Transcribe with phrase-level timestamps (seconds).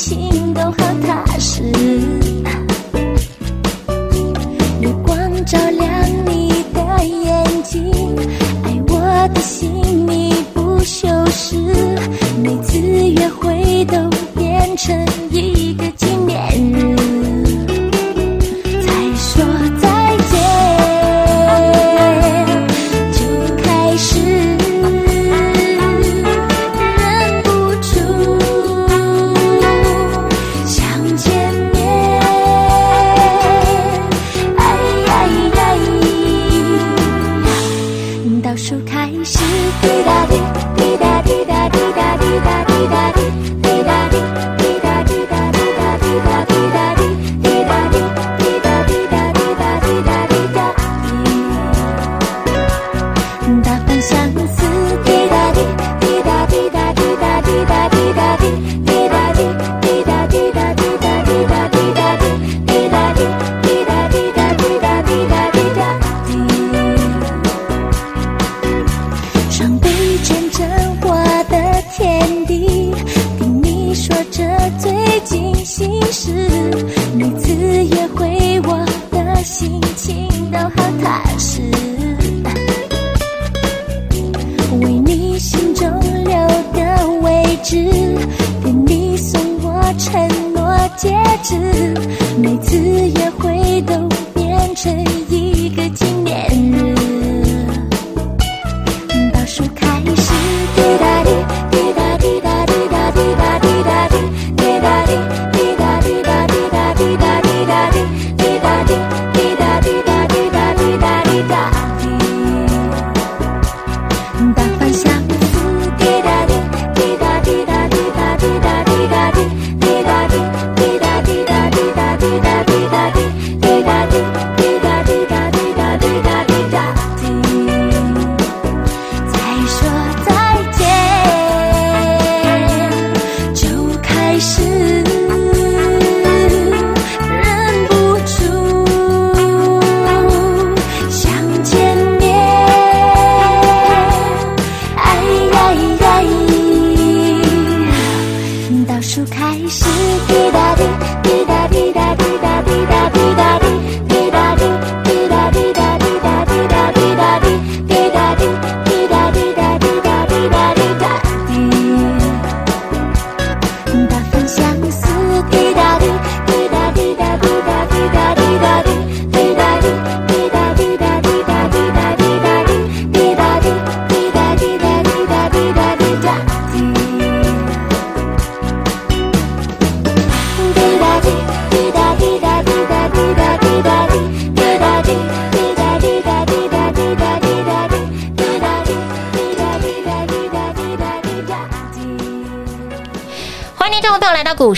[0.00, 0.39] 情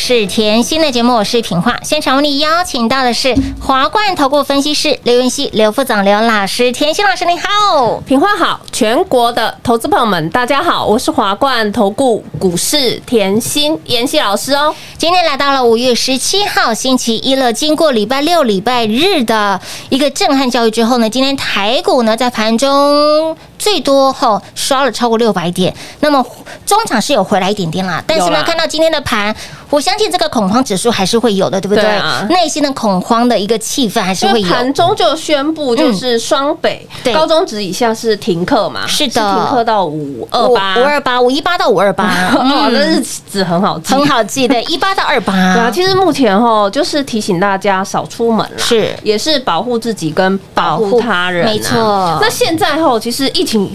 [0.05, 6.73] 是甜心的节目我是品画现场为你邀请到的是华冠投顾分析师刘云熙刘副总刘老师。
[6.73, 14.75] 甜心老师你好品画好全国的投资朋友们大家好我是华冠投顾股市甜心妍希老师哦。
[14.99, 26.27] 今天来到了五月十七号星期一了经过礼拜六礼拜日的一个震撼教育之后呢今天台股呢在盘中最多后刷了超过六百点那么
[26.67, 29.33] 中场是有回来一点点啦但是呢看到今天的盘
[29.73, 31.83] 我相信这个恐慌指数还是会有的，对不对？
[32.29, 34.47] 内心的恐慌的一个气氛还是会有。
[34.47, 37.15] 盘中就宣布，就是双北、对。
[37.15, 39.15] 高中职以下是停课嘛，是的。
[39.15, 42.05] 停课到五二八，五二八五一八到五二八，
[42.37, 48.95] 哦，这嗯日子很好记，很好记对，一八到二八， 对啊，其实目前哈，就是提醒大家少出门啦，是。
[49.03, 52.19] 也是保护自己跟保护他人、啊，没错。
[52.21, 53.75] 那现在后，其实疫情。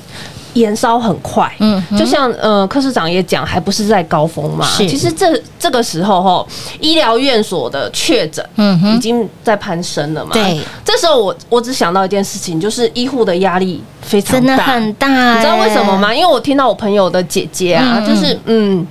[0.53, 4.65] 延烧很快，嗯嗯，就像呃柯市长也讲，还不是在高峰嘛。
[4.65, 6.47] 是其实这这个时候哈，
[6.79, 10.31] 医疗院所的确诊，嗯哼已经在攀升了嘛。
[10.33, 15.97] 对，这时候我我只想到一件事情，就是医护的压力非常真的大，很大，你知道为什么？
[15.97, 16.13] 吗？
[16.13, 18.88] 因为我听到我朋友的姐姐啊，嗯就是嗯。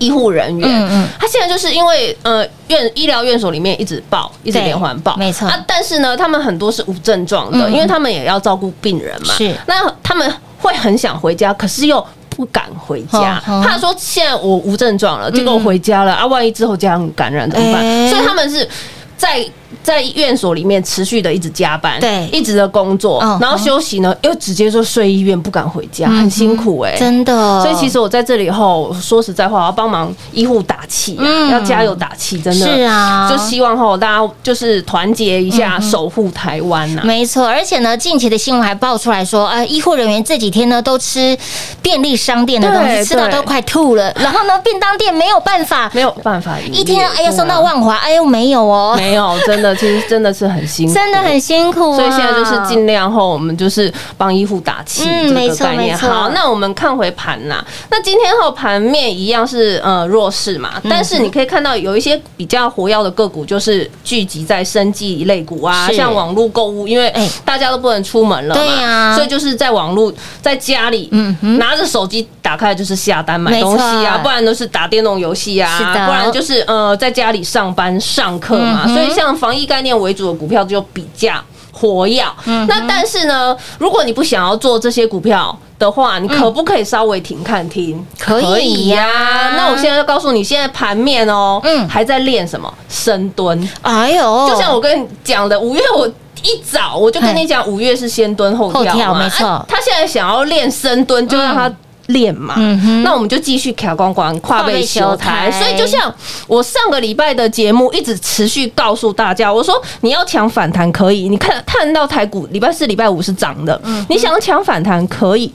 [0.00, 5.64] 医护人员，嗯嗯他现在就是因为呃院医疗院所里面一直报，一直连环报，没错啊。
[5.68, 9.32] 但是呢，他们很多是无症状的，嗯因为他们也要照顾病人嘛。
[9.34, 10.30] 是那他们
[10.68, 17.82] 会很想回家，可是又不敢回家，怕说现在我无症状了，结果我回家了、啊，万一之后家人感染怎么办？
[17.82, 18.68] 哎所以他们是
[19.16, 19.46] 在。
[19.84, 22.26] 在院所里面持续的一直加班，对。
[22.32, 27.62] 一直的工作，嗯然后休息呢又直接就睡医院，不敢回家，嗯很辛苦哎、真的。
[27.62, 31.50] 所以其实我在这里后，说实在话，我要帮忙医护打气、啊，嗯。
[31.50, 32.66] 要加油打气，真的。
[32.66, 33.30] 是啊。
[33.30, 41.36] 就希望后大家就是团结一下，守护台湾呐、没错，而且呢，近期的新闻还爆出来说，呃，医护人员这几天呢都吃
[41.82, 44.10] 便利商店的东西，吃到都快吐了。
[44.16, 51.96] 然后呢，便当店没有办法，没有办法，一天哎呀送到万华，哎呦没有哦，没有，真的，其实真的是很辛苦，真的很辛苦啊。
[51.96, 55.96] 所以现在就是尽量后，我们就是帮医护打气，嗯这没错个概念。
[55.96, 60.90] 好，那我们看回盘呐，那今天后盘面一样是呃弱势嘛，嗯。
[60.90, 67.28] 但是你可以看到有一些比较活跃的个股，就是聚集在生技类股啊，像网络购物，因为哎。
[67.44, 71.58] 大家都不能出门了嘛，对呀所以就是在网络在家里，嗯哼。
[71.58, 81.34] 拿着手机打开就是下单买东西啊，不然都是打电动游戏啊，不然就是呃在家里上班上课嘛，嗯所以像防疫概念为主的股票就比较
[81.72, 82.24] 活跃。
[82.46, 88.04] 嗯那但是呢，如果你不想要做这些股票的话，你可不可以稍微停看听？
[88.18, 89.54] 可以呀。
[89.56, 91.88] 那我现在就告诉你，现在盘面哦，嗯。
[91.88, 92.72] 还在练什么？
[92.88, 96.10] 深蹲，哎呦，就像我跟你讲的，五月我。
[96.46, 99.46] 一早我就跟你讲，五月是先蹲后跳没错。
[99.46, 101.74] 啊他现在想要练深蹲，就让他
[102.06, 102.54] 练嘛。
[102.58, 105.50] 嗯那我们就继续卡光光跨背修台。
[105.50, 106.12] 台所以就像
[106.46, 115.52] 我上个礼拜的节目一直持续告诉大家，我说你要抢反弹可以，你看看到台股礼拜四、礼拜五是涨的，嗯你想抢反弹可以，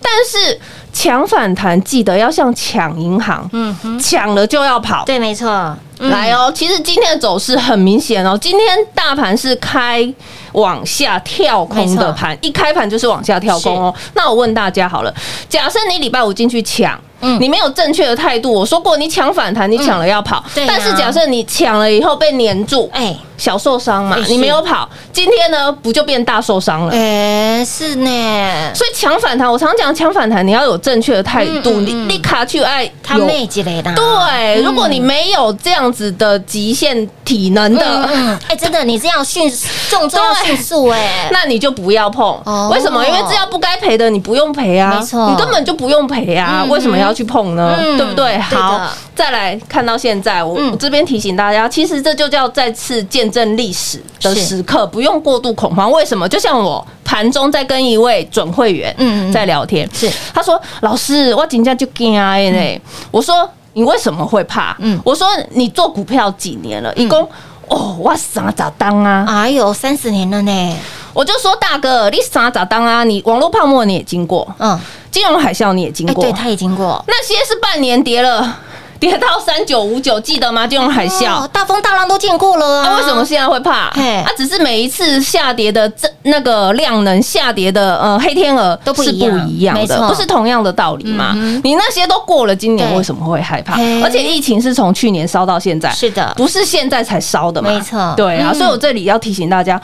[0.00, 0.58] 但是
[0.92, 5.04] 抢反弹记得要像抢银行，嗯哼，抢了就要跑。
[5.04, 6.10] 对，没错，嗯。
[6.10, 10.06] 来哦，其实今天的走势很明显哦，今天大盘是开
[10.52, 13.94] 往下跳空的盘，一开盘就是往下跳空哦。
[14.14, 15.14] 那我问大家好了，
[15.48, 17.00] 假设你礼拜五进去抢。
[17.20, 17.40] 嗯。
[17.40, 20.44] 你没有正确的态度，我说过，你抢反弹，你抢了要跑。
[20.66, 23.16] 但是假设你抢了以后被黏住，哎。
[23.38, 26.92] 小受伤嘛你没有跑，今天呢不就变大受伤了？
[26.94, 32.08] 哎是呢，所以抢反弹，我常讲抢反弹，你要有正确的态度，你嗯嗯嗯。
[32.08, 38.08] 你卡去爱他妹之类的，对，如果你没有这样子的极限体能的，
[38.48, 39.50] 哎，真的，你这样迅
[39.90, 42.26] 动作要迅速哎， 那你就不要碰。
[42.44, 43.04] 哦为什么？
[43.06, 47.76] 因为这要不该赔的，你不用赔啊，没错你根本就不用赔啊，嗯为什么要去碰呢？
[47.78, 48.38] 嗯对不对？
[48.38, 55.90] 好，再来看到现在，我嗯我这边提醒大家，其实这就叫再次见证历史的时刻，不用过度恐慌。
[55.92, 56.28] 为什么？
[56.28, 62.80] 就像我盘中在跟一位准会员嗯嗯在聊天，是他说：“老师，我紧张就惊哎呢。”
[63.10, 67.28] 我说：“你为什么会怕？”嗯我说：“你做股票几年了？”一共
[67.68, 69.24] 哦，我啥咋当啊？
[69.26, 70.76] 哎呦，三十年了呢，
[71.14, 73.02] 我就说大哥，你啥咋当啊？
[73.04, 74.78] 你网络泡沫你也经过，嗯，
[75.10, 77.02] 金融海啸你也经哎，过，对他也经过。
[77.08, 78.58] 那些是半年跌了，
[79.02, 80.64] 跌到三九五九，记得吗？
[80.64, 81.42] 金融海啸。
[81.42, 82.96] 哦大风大浪都见过了那、啊！
[82.98, 83.90] 为什么现在会怕？
[83.90, 91.32] 嘿啊，只是每一次下跌的这那个量能下跌的呃黑天鹅都不是不一样的，不是同样的道理嘛？
[91.34, 93.74] 嗯你那些都过了，今年为什么会害怕？
[94.04, 97.70] 而且疫情是从去年烧到现在，是的不是现在才烧的嘛？
[97.70, 99.80] 没错对啊，嗯所以我这里要提醒大家，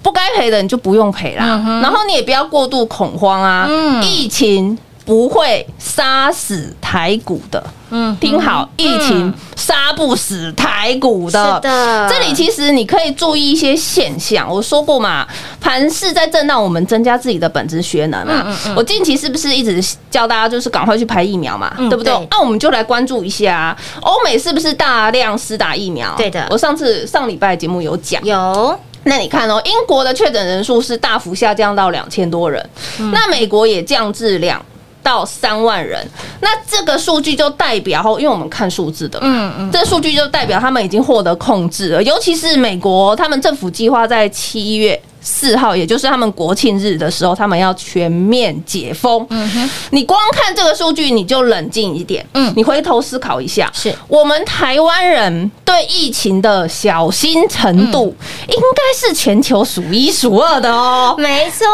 [0.00, 4.78] 不该赔的你就不用赔啦，嗯然后你也不要过度恐慌啊，嗯疫情。
[5.04, 11.54] 不会杀死台股的，嗯听好，疫情杀不死台股的。
[11.56, 14.48] 是的这里其实你可以注意一些现象。
[14.48, 15.26] 我说过嘛，
[15.60, 18.44] 盘势在震荡，我们增加自己的本职学能嘛。
[18.46, 22.28] 嗯嗯嗯我近期是不是一直教大家就是赶快去排疫苗嘛，嗯对不对对？
[22.30, 26.14] 那我们就来关注一下欧美是不是大量施打疫苗？
[26.16, 32.64] 对的我上次上礼拜节目有讲，有那你看哦，英国的确诊人数是大幅下降到两千多人，
[33.12, 34.64] 那美国也降至两
[35.02, 36.06] 到三万人。
[36.40, 42.02] 那这个数据就代表哦，因为我们看数字的嘛，嗯嗯，这数据就代表他们已经获得控制了。
[42.02, 45.00] 尤其是美国，他们政府计划在七月。
[45.22, 49.24] 四号，也就是他们国庆日的时候，他们要全面解封。
[49.30, 52.26] 嗯哼，你光看这个数据，你就冷静一点。
[52.34, 58.14] 嗯你回头思考一下，是我们台湾人对疫情的小心程度，
[58.48, 61.14] 应该是全球数一数二的哦。
[61.16, 61.66] 没错，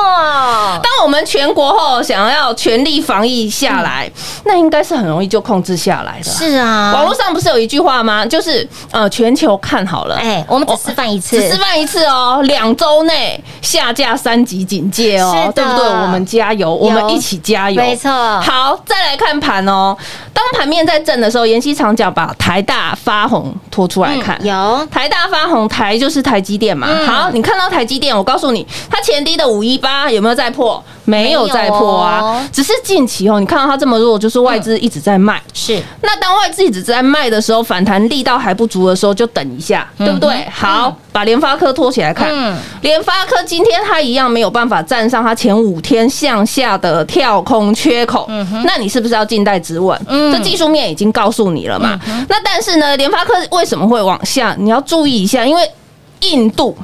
[0.82, 4.10] 当我们全国后想要全力防疫下来，
[4.44, 6.30] 那应该是很容易就控制下来的。
[6.30, 8.24] 是啊，网络上不是有一句话吗？
[8.24, 15.86] 就是呃，全球看好了，哎，我们只示范一次，只示范一次哦，两周内下架三级警戒哦，对不对？
[15.86, 19.96] 我们加油，我们一起加油，没错好，再来看盘哦。
[20.32, 26.86] 当盘面在震的时候，妍希常讲把台大发红拖出来看，嗯有台大发红，台就是台积电嘛。
[26.90, 30.82] 嗯好，你看到台积电，我告诉你，它前低的五一八有没有再破？
[31.08, 35.42] 没有在破啊哦，只是近期哦，你看到它这么弱，就是外资一直在卖。
[35.54, 40.46] 是那当外资一直在卖的时候，反弹力道还不足的时候，就等一下，对不对？
[40.52, 42.28] 好，把联发科拖起来看。
[42.30, 48.28] 嗯联发科今天它一样没有办法站上它前五天向下的跳空缺口，
[48.64, 49.98] 那你是不是要静待止稳？
[50.06, 51.98] 嗯这技术面已经告诉你了嘛。
[52.28, 54.54] 那但是呢，联发科为什么会往下？
[54.58, 55.68] 你要注意一下，因为
[56.20, 56.76] 印度。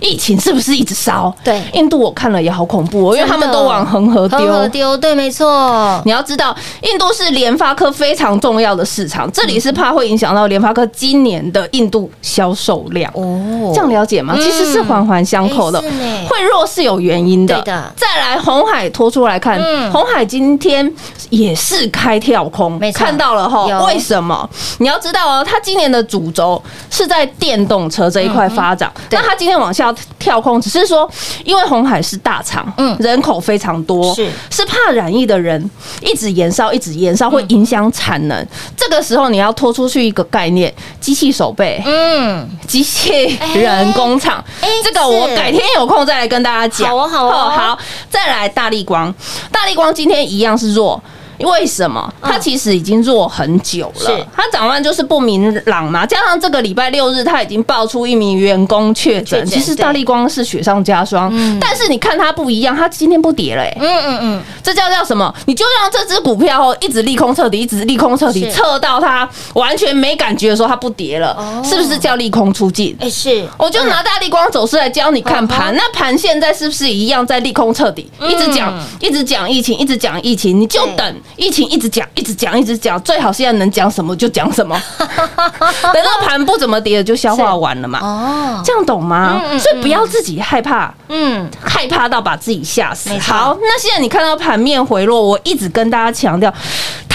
[0.00, 1.34] 疫情是不是一直烧？
[1.44, 4.38] 对印度我看了也好恐怖哦，因为他们都往恒河丢。
[4.38, 13.10] 恒河丢，对，没错，你要知道，印度是联发科非常重要的市场，这里是怕会影响到联发科今年的印度销售量。
[13.14, 14.34] 哦这样了解吗？
[14.36, 17.60] 嗯其实是环环相扣的会弱是有原因的。
[17.96, 20.90] 再来，红海拖出来看嗯，红海今天
[21.28, 23.66] 也是开跳空看到了哈？
[23.86, 24.48] 为什么？
[24.78, 26.60] 你要知道哦，它今年的主轴
[26.90, 31.08] 是在电动车这一块发展，嗯那它今天往下跳空，只是说
[31.44, 38.46] 因为红海是大厂，嗯人口非常多，是是怕染疫的人一直延烧，一直延烧会影响产能。
[38.76, 41.82] 这个时候你要拖出去一个概念，机器手背。
[41.84, 46.88] 嗯，机器人工厂，哎这个我改天有空再来跟大家讲。
[46.88, 49.14] 好哦好哦好，再来大力光，
[49.52, 51.02] 大力光今天一样是弱。
[51.44, 52.12] 为什么？
[52.22, 56.04] 它其实已经弱很久了，它展望就是不明朗嘛。
[56.06, 61.30] 加上这个礼拜六日，它已经爆出一名员工确诊，其实大力光是雪上加霜。
[61.32, 61.58] 嗯。
[61.60, 65.34] 但是你看它不一样，它今天不跌嘞、欸，嗯嗯嗯，这叫叫什么？
[65.46, 68.52] 你就让这只股票哦一直利空彻底，一直利空彻底，是。
[68.52, 71.62] 测到它完全没感觉的时候，它不跌了，哦。
[71.64, 72.96] 是不是叫利空出尽？
[73.00, 78.10] 哎是，我就拿大力光走势来教你看盘，那盘现在是不是一样在利空彻底？
[78.20, 80.96] 一直讲，一直讲疫情，一直讲疫情，你就对。
[81.00, 87.98] 等疫情一直讲，一直讲，一直讲，最好现在能讲什么就讲什么， 等到盘不怎么跌了就消化完了嘛。
[88.00, 89.40] 哦，这样懂吗？
[89.44, 89.60] 嗯嗯？
[89.60, 93.10] 所以不要自己害怕，嗯，害怕到把自己吓死。
[93.18, 96.52] 好，那现在你看到盘面回落，我一直跟大家强调，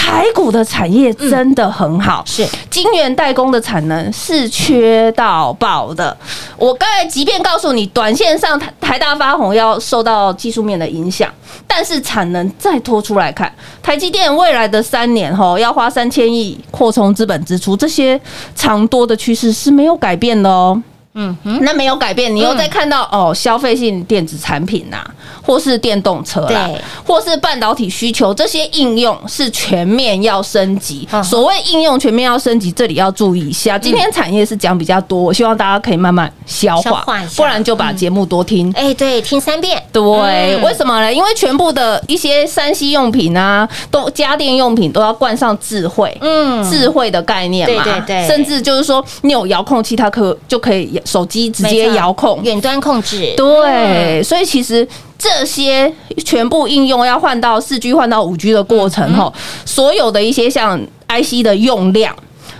[0.06, 6.16] 台股的产业真的很好，是晶圆代工的产能是缺到爆的。
[6.56, 11.28] 我刚才即便告诉你，短线上台台大发红要受到技术面的影响，
[11.66, 18.18] 但是产能再拖出来看，台积电未来的三年吼要花三千亿扩充资本支出，这些
[18.54, 20.80] 长多的趋势是没有改变的哦。
[21.18, 24.98] 嗯哼，那没有改变，你又在看到、哦，消费性电子产品呐、
[25.46, 26.68] 或是电动车啦，
[27.06, 31.08] 或是半导体需求，这些应用是全面要升级。
[31.12, 33.78] 嗯所谓应用全面要升级，这里要注意一下。
[33.78, 37.04] 今天产业是讲比较多，我希望大家可以慢慢消化
[37.36, 38.72] 不然就把节目多听。
[38.76, 40.62] 哎对，听三遍，对，嗯。
[40.62, 41.12] 为什么呢？
[41.12, 46.62] 因为全部的一些三 C 用品啊，都家电用品都要冠上智慧，嗯。
[46.68, 48.26] 智慧的概念嘛，对对对。
[48.26, 54.86] 甚至就是说你有遥控器，它可就可以手机直接遥控，远端控制，对，所以其实
[55.18, 55.92] 这些
[56.24, 62.14] 全部应用要换到四 G 换到五 G 的过程嗯后，所有的一些像 IC 的用量。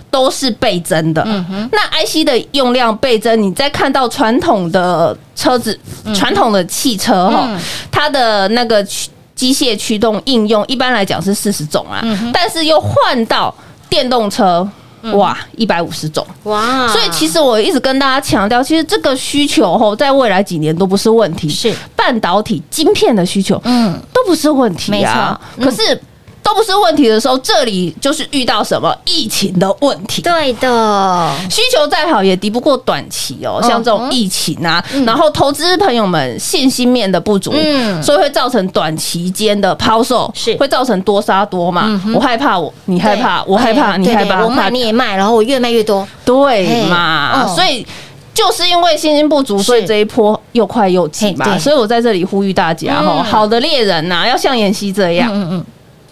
[0.08, 5.78] 都是倍增的，嗯那 IC 的用量倍增，你再看到传统的车子、
[6.14, 7.60] 传统的汽车哈嗯，
[7.90, 13.54] 它的那个驱机械驱动应用，一般来讲是四十种啊，嗯但是又换到
[13.90, 14.66] 电动车，
[15.12, 21.72] 哇，一百五十种，哇，所以其实我一直跟大家强调，其实这个需求吼，在未来几年都不是问题，是。
[21.94, 23.98] 半导体晶片的需求嗯。
[24.12, 25.40] 都不是问题啊。
[25.56, 25.70] 没错。
[25.70, 26.00] 可是
[26.46, 30.22] 都不是问题的时候，这里就是遇到什么疫情的问题。
[30.22, 38.00] 对的，需求再好也敌不过短期哦，像这种疫情啊，然后投资朋友们信心面的不足，嗯。
[38.00, 40.54] 所以会造成短期间的抛售，是。
[40.56, 42.14] 会造成多杀多嘛嗯。
[42.14, 47.42] 我害怕我，你害怕，我害怕，你害怕，我买你也卖，然后我越卖越多，对嘛？
[47.44, 47.54] 哦。
[47.56, 47.84] 所以
[48.32, 51.58] 就是因为信心不足，所以这一波又快又急嘛。
[51.58, 53.24] 所以我在这里呼吁大家哈，嗯。
[53.24, 55.64] 好的猎人呐、要像妍希这样嗯嗯，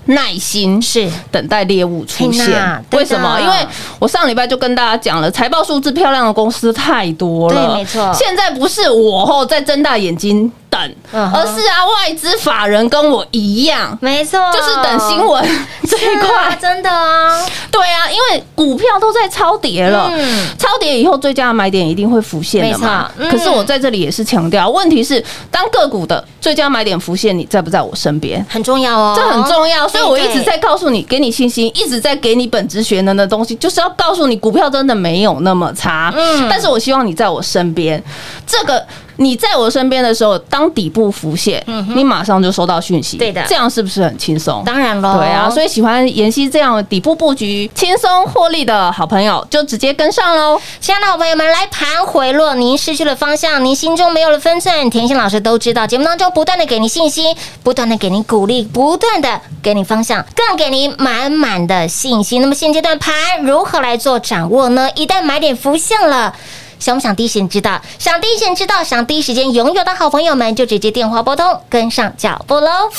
[0.06, 2.84] 耐心是等待猎物出现。
[2.92, 3.40] 为什么？
[3.40, 3.54] 因为
[3.98, 7.66] 我上礼拜就跟大家讲了，财报数字漂亮的公司太多了。
[7.66, 10.80] 对没错现在不是我后在睁大眼睛等，
[11.12, 13.96] 而是啊，外资法人跟我一样。
[14.00, 15.42] 没错，就是等新闻
[15.88, 23.10] 这一块，真的啊，对啊，因为股票都在超跌了，嗯超跌以后最佳的买点一定会浮现的嘛。
[23.16, 28.44] 嗯可是我在这里也是强调，问题是当个股的最佳买点浮现，你在不在我身边？
[28.48, 36.12] 很重要哦，这很重要，所以我一直在告诉你，给你信心，一直在给你本职学能的东西，就是要告诉你，股票真的没有那么差。
[36.16, 38.02] 嗯但是我希望你在我身边，
[38.44, 38.84] 这个
[39.16, 41.62] 你在我身边的时候，当底部浮现，
[41.94, 44.62] 你马上就收到讯息，嗯对的这样是不是很轻松？
[44.64, 50.60] 当然喽，对啊，所以喜欢妍希这样底部布局、轻松获利的好朋友，就直接跟上喽。
[50.80, 54.90] 亲爱的好朋友们，来盘回落，您失去了方向，您心中没有了分寸。
[54.90, 62.40] 甜心老师都知道，节目当中不断的给您信心，不断的给您鼓励，不断的给你方向，更给您满满的信心。
[62.40, 64.88] 那么现阶段盘如何来做掌握呢？
[64.94, 66.34] 一旦买点浮现了。
[66.78, 67.80] 想不想第一时间知道？
[67.98, 72.90] 想第一时间知道，想第一时间拥有的好朋友们，就直接电话拨通，跟上脚步喽。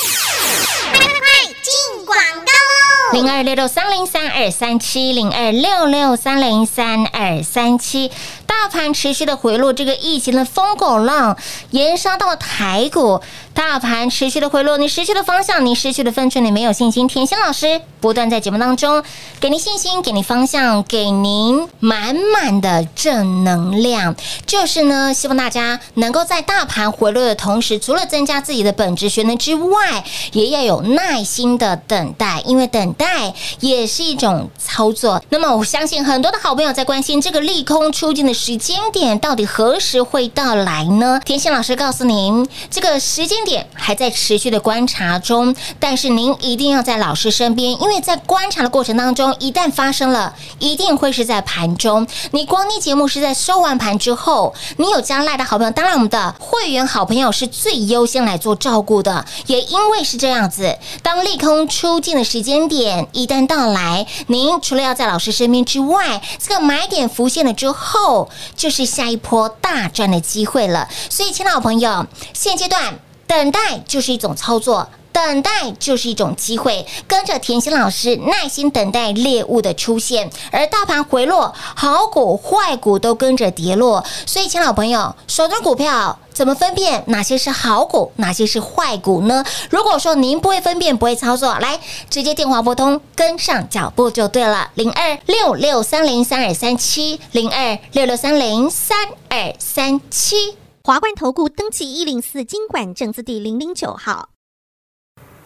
[3.12, 8.10] 零二六六三零三二三七零二六六三零三二三七，
[8.46, 11.36] 大盘持续的回落，这个疫情的疯狗浪
[11.70, 13.20] 延烧到了台股，
[13.52, 17.06] 大盘持续的回落，你失去了方向，你失去了分寸，你没有信心。
[17.06, 19.02] 甜心老师不断在节目当中
[19.40, 24.14] 给您信心，给您方向，给您满满的正能量，
[24.46, 35.22] 就是呢，希望大家能够在大盘回落的同时，除了增加自己的本职学能之外，也要有耐心的等待，因为等待也是一种操作。
[35.30, 41.18] 那么，我相信很多的好朋友在关心这个利空出尽的时间点到底何时会到来呢？
[41.24, 52.06] 甜心老师告诉您，这个时间点还在持续的观察中，但是您一定要在老师身边，因为在观察的过程当中，一旦发生了，一定会是在盘中。
[52.32, 59.24] 你光听节目是在收完盘之后，你有加赖的好朋友，当然我们的会员好朋友是最优先来做照顾的。
[59.46, 70.88] 也因为是这样子，当利空出尽的时间点一旦到来，您除了要在老师身边之外，这个买点浮现了之后，就是下一波大赚的机会了。
[71.10, 74.88] 所以，亲爱的朋友，现阶段等待就是一种操作。
[75.16, 84.04] 等待就是一种机会，跟着甜心老师耐心等待猎物的出现，而大盘回落，好股坏股都跟着跌落。
[84.26, 89.42] 所以，亲爱的朋友，手中股票怎么分辨哪些是好股，哪些是坏股呢？
[89.70, 94.70] 如果说您不会分辨，不会操作，来直接电话拨通，跟上脚步就对了。
[94.74, 100.58] 零二六六三零三二三七，零二六六三零三二三七。
[100.84, 104.28] 华冠投顾登记一零四经管证字第零零九号。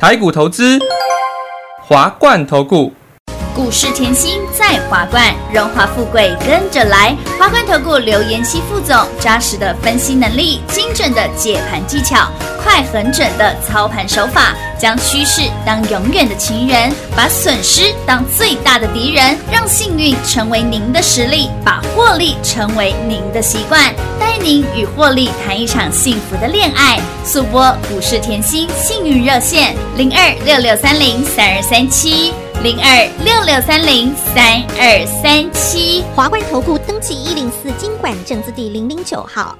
[0.00, 0.78] 台股投资，
[1.86, 2.90] 华冠投顾。
[3.54, 7.14] 股市甜心在华冠，荣华富贵跟着来。
[7.38, 12.30] 华冠投顾刘延熙副总，扎实的分析能力，精准的解盘技巧，
[12.62, 23.94] 快狠准的操盘手法，将趋势当永远的情人，把损失当最大的敌人，让幸运成为您的实力，把获利成为您的习惯，
[24.30, 27.00] 带您与获利谈一场幸福的恋爱。
[27.24, 32.32] 速播股市甜心幸运热线零二六六三零三二三七。
[32.62, 36.04] 零二六六三零三二三七。
[36.14, 39.58] 华冠投顾登记一零四经管证字第零零九号。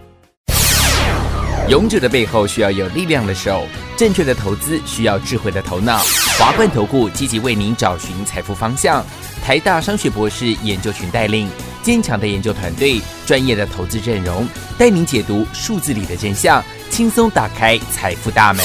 [1.67, 5.99] 勇者的背后需要有力量的手，正确的投资需要智慧的头脑。
[6.39, 9.05] 华冠投顾积极为您找寻财富方向。
[9.45, 11.49] 台大商学博士研究群带领
[11.83, 14.47] 坚强的研究团队，专业的投资阵容，
[14.79, 18.65] 带您解读数字里的真相，轻松打开财富大门。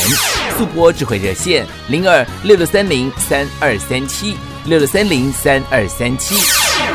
[0.57, 6.35] 速播智慧热线零二六六三零三二三七六六三零三二三七。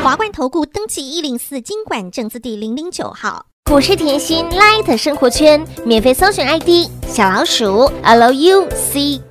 [0.03, 3.45] 华冠投顾登记一零四经管证字第零零九号。
[3.65, 9.21] 股市甜心 Light 生活圈免费搜寻 ID 小老鼠 Lucky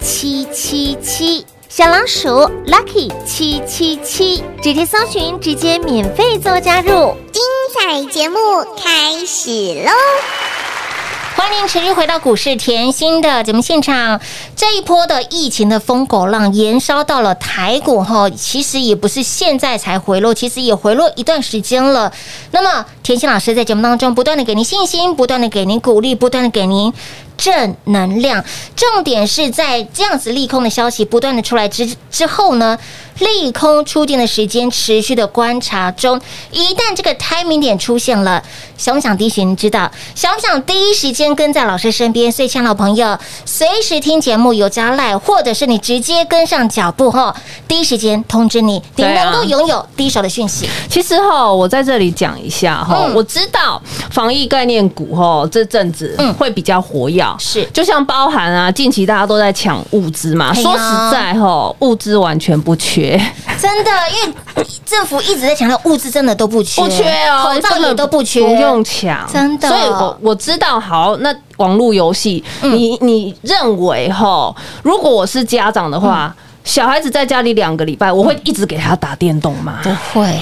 [0.00, 1.44] 七七七，
[1.76, 2.28] 小老鼠
[2.68, 7.16] Lucky 七七七，直接搜寻，直接免费做加入。
[7.32, 7.42] 精
[7.74, 8.38] 彩节目
[8.80, 9.90] 开始喽！
[11.34, 14.20] 欢迎持续回到股市甜心的节目现场。
[14.54, 22.12] 这一波的疫情的疯狗浪延烧到了台股哈，其实也不是现在才回落，其实也回落一段时间了。
[22.52, 26.92] 那么甜心老师在节目当中不断的给您信心，不断的给您鼓励，不断的给您
[27.36, 28.44] 正能量。
[28.76, 32.78] 重点是在这样子利空的消息不断的出来之之后呢，
[33.18, 38.42] 利空出尽的时间持续的观察中，一旦这个 timing 点出现了，
[38.76, 39.90] 想不想第一时间知道？
[40.14, 42.30] 想不想第一时间跟在老师身边？
[42.30, 47.34] 所以，亲爱的朋友，随时听节目有加赖，或者是你直接跟上脚步后，
[47.68, 50.68] 第一时间通知你，你能够拥有第一手的讯息。
[50.88, 63.03] 其实哈，我在这里讲一下哈，嗯我知道防疫概念股哈这阵子嗯会比较活跃，是就像包含啊，近期大家都在抢物资嘛，说实在哈，物资完全不缺，
[63.60, 69.68] 真的，因为政府一直在强调物资真的都不缺，不缺哦，口罩也都不缺，不用抢，真的。
[69.68, 72.72] 所以我我知道，好，那网络游戏，嗯。
[72.72, 76.34] 你你认为哈，如果我是家长的话。
[76.38, 76.40] 嗯。
[76.64, 79.80] 小孩子在家里两个礼拜，我会一直给他打电动吗？
[79.82, 80.40] 不会，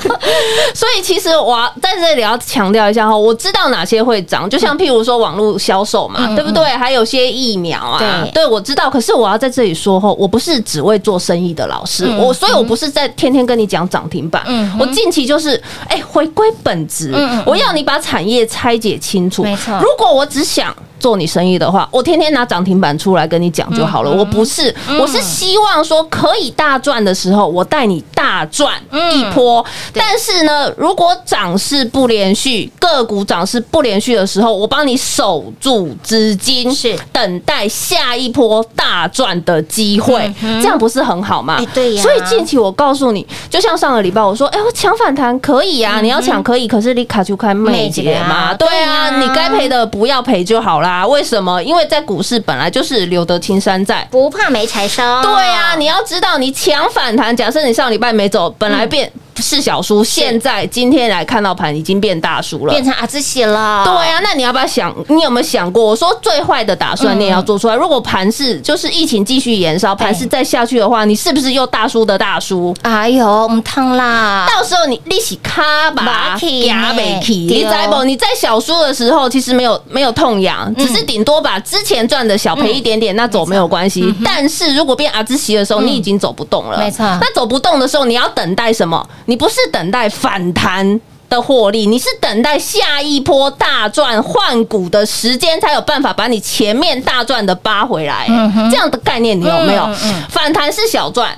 [0.73, 6.63] 所以其实我要在这里要强调一下哈，我知道哪些会涨，就像譬如说网络销售嘛，嗯对不对？
[6.65, 7.99] 还有些疫苗啊，
[8.33, 8.89] 对我知道。
[8.89, 19.43] 可是我要在这里说哈，我不是只为做生意的老师，嗯我所以我不是在天天跟你讲涨停板，嗯我近期就是哎回归本职嗯嗯，我要你把产业拆解清楚。
[19.43, 24.11] 没错如果我只想做你生意的话，我天天拿涨停板出来跟你讲就好了。
[24.11, 28.73] 我不是，我是希望说可以大赚的时候，我带你大赚
[29.11, 29.65] 一波。
[29.93, 41.57] 但是呢，如果涨势不连续，个股涨势不连续的时候，我帮你守住资金，是等待下一波大赚的机会，这样不是很好吗？
[41.59, 51.05] 哎对呀所以近期我告诉你，就像上个礼拜我说，哎，我抢反弹可以啊，你要抢可以，可是你卡就开妹姐嘛，对啊，你该赔的不要赔就好啦。
[51.07, 51.61] 为什么？
[51.63, 54.07] 因为在股市本来就是留得青山在。
[54.11, 55.21] 不怕没柴烧。
[55.21, 59.09] 对啊，你要知道，你抢反弹，假设你上礼拜没走，本来变
[59.41, 62.83] 是小叔，现在今天来看到盘已经变大叔了变。
[62.83, 63.83] 成阿兹喜了。
[63.83, 64.93] 对啊，那你要不要想？
[65.09, 65.83] 你有没有想过？
[65.83, 67.75] 我说最坏的打算你也要做出来。
[67.75, 72.75] 如果盘是就是疫情继续延烧，盘是再下去的话，你是不是又大叔的大叔？
[72.83, 74.47] 哎呦，我们烫啦。
[74.47, 78.03] 到时候你利息卡吧，没去压没去，对哦你知不？
[78.03, 84.13] 你在小输的时候，其实没有没有痛痒，只是顶多把之前赚的小赔一点点，那走没有关系。
[84.23, 89.07] 但是如果变阿兹奇的时候，你已经走不动了，没错那走不动的时候，你要等待什么？
[89.31, 90.99] 你不是等待反弹。
[91.29, 98.25] 的获利，你是等待下一波大赚换股的时间，才有办法把你前面大赚的扒回来。
[98.69, 100.23] 这样的概念你有没有嗯嗯？
[100.29, 101.33] 反弹是小赚。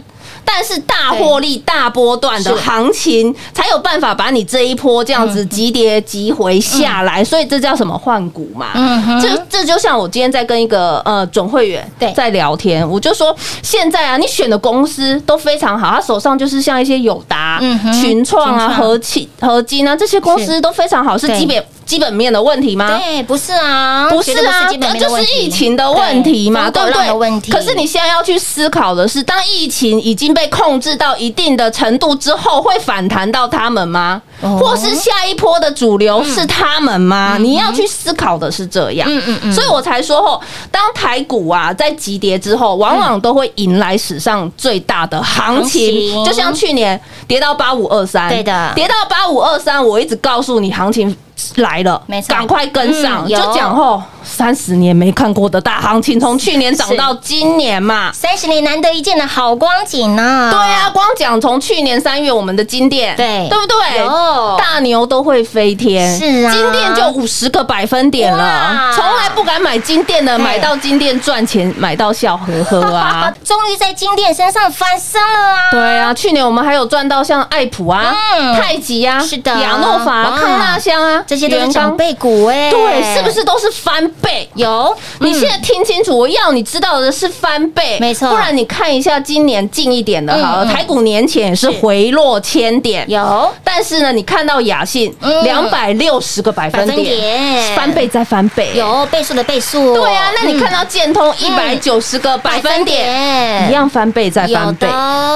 [0.45, 8.67] 但是大获利、大波段的行情，才有办法把你这一波这样子急跌急回下来，所以这叫什么换股嘛？
[8.75, 9.21] 嗯哼。
[9.21, 12.11] 这这就像我今天在跟一个呃准会员对。
[12.13, 18.83] 在聊天，我就说现在啊，你选的公司都非常好，他手上就是像一些友达、嗯群创啊、群创。
[18.83, 21.39] 和气、合金啊这些公司都非常好，是对。
[21.39, 22.87] 基本基本面的问题吗？
[22.97, 27.51] 对，不是啊，不是啊，那就是疫情的问题嘛，对对不对？
[27.51, 34.21] 可是你现在要去思考的是，当疫情已经被控制到一定的程度之后，会反弹到他们吗？
[34.41, 37.37] 哦或是下一波的主流是他们吗？
[37.39, 39.07] 你要去思考的是这样。
[39.09, 51.15] 嗯嗯嗯所以我才说后，当台股啊在急跌之后，往往都会迎来史上最大的行情就像去年跌到八五二三，对的跌到八五二三，我一直告诉你行情。
[51.55, 53.25] 来了，没错赶快跟上！
[53.25, 58.11] 嗯就讲后三十年没看过的大行情，从去年涨到今年嘛。
[58.13, 60.49] 三十年难得一见的好光景呢。
[60.51, 63.99] 对啊，，光讲从去年三月我们的金店，对对不对？
[63.99, 64.57] 有。
[64.57, 66.51] 大牛都会飞天，是啊。
[66.51, 68.43] 金店就五十个百分点了。
[68.43, 70.43] 哇，从来不敢买金店的，对。
[70.43, 73.33] 买到金店赚钱，买到笑呵呵啊！
[73.43, 75.71] 终于在金店身上翻身了啊！
[75.71, 78.55] 对啊，去年我们还有赚到像爱普啊、嗯。
[78.55, 79.51] 太极啊、是的。
[79.59, 80.37] 亚诺法啊、哇。
[80.37, 84.47] 康纳香啊，这些都是长辈股哎，对，是不是都是翻倍？
[84.55, 84.95] 有？
[85.19, 98.71] 你现在听清楚，我要你知道的是翻倍，没错不然你看一下今年近一点的，好台股年前也是回落千点，有但是呢，你看到雅信嗯两百六十个百分点，翻倍再翻倍，。
[98.75, 104.87] 有倍数的倍数，对啊，那你看到建通一百九十个百分点，一样翻倍再翻倍。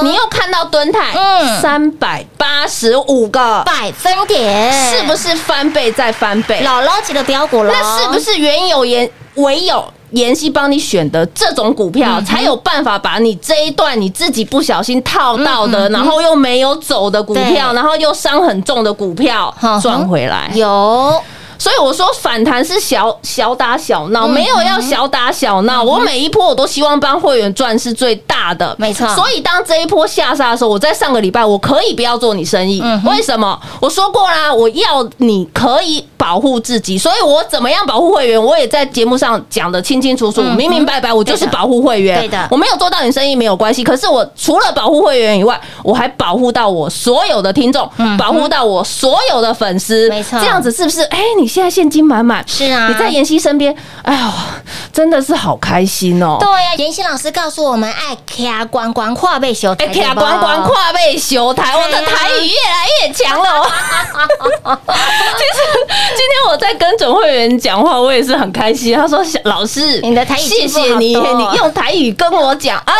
[0.04, 6.64] 你又看到敦泰嗯三百八十五个，百分点，是不是翻倍再翻倍？
[6.64, 7.74] 姥姥级的标股了？
[7.74, 20.50] 那是不是原有延唯有妍希帮你选的这种股票，才有办法把你这一段你自己不小心套到的，然后又没有走的股票，然后又伤很重的股票赚回来？
[20.56, 21.22] 有？
[21.60, 25.84] 所以我说反弹是小小打小闹，嗯没有要小打小闹。
[25.84, 33.60] 我每一波我都希望帮会员赚是最大的，没错所以当这一波下杀的时候，我在上个礼拜我可以不要做你生意，嗯为什么？
[33.80, 36.98] 我说过啦，我要你可以保护自己。
[36.98, 42.20] 所以我怎么样保护会员，我也在节目上讲的清清楚楚、嗯明明白白，我就是保护会员。
[42.20, 50.08] 对的我没有做到你生意没有关系，可是我除了保护会员以外，我还保护到我所有的听众，保护到我所有的粉丝。
[50.08, 51.02] 嗯没错这样子是不是？
[51.04, 54.32] 哎，你现在现金满满，是啊你在妍希身边，哎呦，
[54.92, 56.38] 真的是好开心哦。
[56.40, 63.68] 对呀、妍希老师告诉我们，爱卡关关跨背修台，哎，卡关关跨背修台，我的台语越来越强了哦。
[64.84, 65.60] 其实
[66.16, 68.96] 今天我在跟准会员讲话，我也是很开心。
[68.96, 72.94] 他说：“小老师，你的台语谢谢你，你用台语跟我讲。”哎。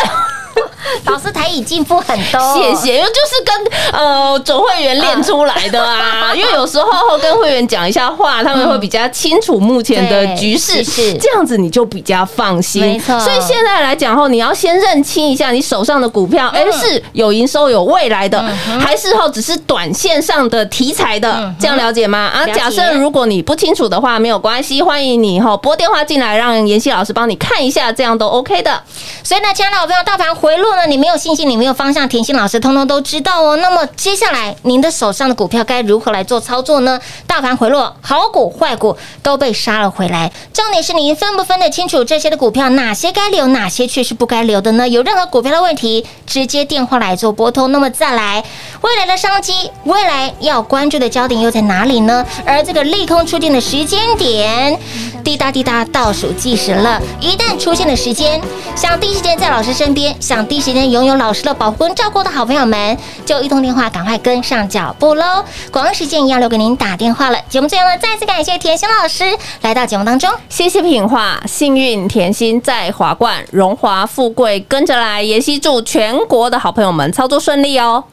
[1.04, 6.32] 老师台语进步很多，谢谢，因为就是跟呃总会员练出来的啊。
[6.36, 12.82] 因为有时候跟会员讲一下话，他们会比较清楚目前的 局势，是是这样子你就比较放心。
[12.82, 18.42] 没错所以现在来讲后，你要先认清一下你手上的股票，哎、是有营收、有未来的，
[18.80, 21.52] 还是后只是短线上的题材的？
[21.58, 22.18] 这样了解吗？
[22.18, 28.80] 啊，假设如果你不清楚的话，没有关系，欢迎你哈拨电话进来，让妍希老师帮你看一下，这样都 OK 的。
[29.22, 33.56] 所以呢，亲爱的好朋友，大盘回回落呢，你没有信心，你没有方向，甜心老师通通都知道哦。
[33.56, 36.98] 那么接下来，您的手上的股票该如何来做操作呢？
[37.26, 40.32] 大盘回落，好股坏股都被杀了回来。
[40.54, 44.88] 重点是您分不分得清楚这些的股票，哪些该留，哪些却是不该留的呢？
[44.88, 47.70] 有任何股票的问题，直接电话来做拨通。
[47.70, 48.42] 那么再来，
[48.80, 52.24] 未来的商机，未来要关注的焦点又在哪里呢？
[52.46, 54.80] 而这个利空出尽的时间点，
[55.22, 56.98] 滴答滴答倒数计时了。
[57.20, 58.40] 一旦出现的时间，
[58.74, 62.96] 想第一时间在老师身边，想第一时间拥有老师的保护跟照顾的好朋友们，
[63.26, 65.44] 就一通电话赶快跟上脚步喽！
[65.70, 67.38] 广告时间一样留给您打电话了。
[67.48, 69.24] 节目最后呢，再次感谢甜心老师
[69.62, 70.30] 来到节目当中。
[70.48, 75.22] 谢谢品画，幸运甜心在华冠，荣华富贵跟着来。
[75.22, 78.04] 妍希祝全国的好朋友们操作顺利哦。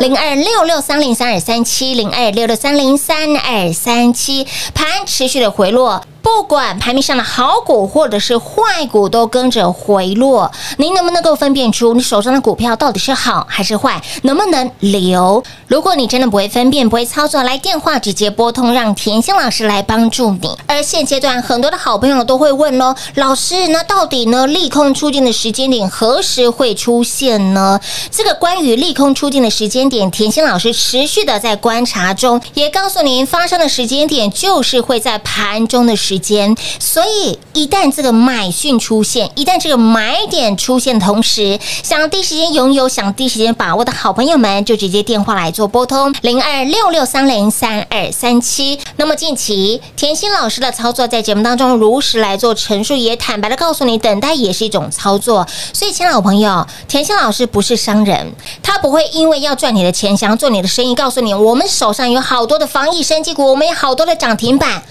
[0.00, 6.02] 零二六六三零三二三七，零二六六三零三二三七，盘持续的回落。
[6.26, 14.02] 不管盘面上的好股或者是坏股都跟着回落，您能不能够分辨出你手上的股票到底是好还是坏？
[14.22, 15.40] 能不能留？
[15.68, 20.50] 如果你真的不会分辨、不会操作，来电话直接拨通，让甜心老师来帮助你。
[20.66, 27.80] 而现阶段很多的好朋友都会问喽，老师，那到底呢利空出尽的时间点何时会出现呢？
[28.10, 36.56] 这个关于利空出尽的时间点，甜心老师持续的在观察中，也告诉您发生的时间点就是会在盘中的时间。
[36.78, 48.78] 所以一旦这个买讯出现，一旦这个买点出现，同时想第一时间拥有、想第一时间把握的好朋友们，就直接电话来做拨通零二六六三零三二三七。
[48.96, 55.46] 那么近期甜心老师的操作在节目当中如实来做陈述，也坦白的告诉你，等待也是一种操作。
[55.72, 64.82] 所以，亲爱的好朋友，甜心老师不是商人，他不会因为要赚你的钱，想要做你的生意，告诉你我们手上有好多的防疫升级股，我们有好多的涨停板。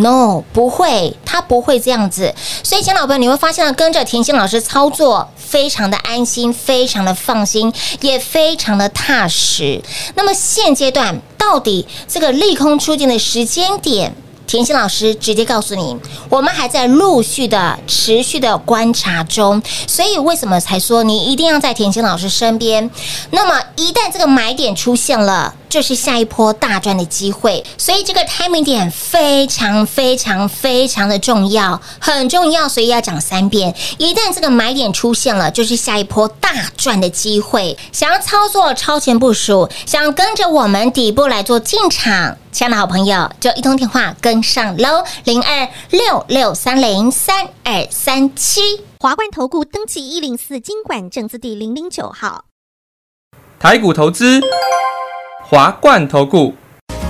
[0.00, 2.34] No，不会，他不会这样子。
[2.62, 9.82] 所以，亲老朋友，你会发现，跟着甜心老师操作，非常的安心，非常的放心，也非常的踏实。
[10.14, 14.14] 那么现阶段，到底这个利空出尽的时间点？
[14.50, 15.96] 甜心老师直接告诉你，
[16.28, 22.90] 我们还在陆续的、持续的观察中，所以为什么才说你一定要在甜心老师身边？
[23.30, 27.64] 那么一旦这个买点出现了，就是下一波大赚的机会。
[27.78, 33.72] 所以这个 timing 点非常、非常、非常的重要，很重要，所以要讲三遍。
[33.98, 37.78] 一旦这个买点出现了，就是下一波大赚的机会。
[37.92, 42.36] 想要操作超前部署，想跟着我们底部来做进场。
[42.52, 48.60] 亲爱的好朋友，就一通电话跟上喽，零二六六三零三二三七。
[48.98, 52.44] 华冠投顾登记一零四经管证字第零零九号。
[53.58, 54.40] 台股投资，
[55.44, 56.54] 华冠投顾。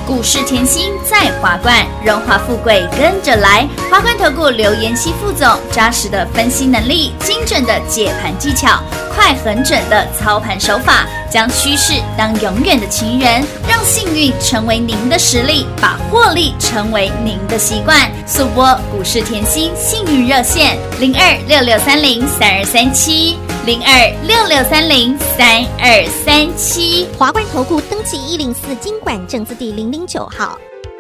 [0.07, 3.67] 股市甜心在华冠，荣华富贵跟着来。
[3.91, 8.83] 华冠投顾刘延熙副总，扎实的分析能力，精准的解盘技巧，
[9.15, 18.11] 快狠准的操盘手法，将趋势当永远的情人，让幸运成为您的实力，把获利成为您的习惯。
[18.27, 27.07] 速播股市甜心幸运热线零二六六三零三二三七零二六六三零三二三七。
[27.17, 30.59] 华冠投顾登记一零四经管证字第零零九号。